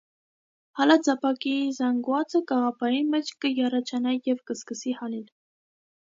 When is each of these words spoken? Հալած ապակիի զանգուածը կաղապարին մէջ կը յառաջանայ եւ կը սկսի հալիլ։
Հալած 0.77 1.09
ապակիի 1.11 1.67
զանգուածը 1.79 2.41
կաղապարին 2.51 3.11
մէջ 3.15 3.29
կը 3.45 3.51
յառաջանայ 3.59 4.15
եւ 4.29 4.41
կը 4.49 4.55
սկսի 4.57 4.95
հալիլ։ 5.03 5.23